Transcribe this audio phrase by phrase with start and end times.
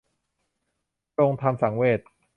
[1.15, 1.99] ปลงธรรมสังเวช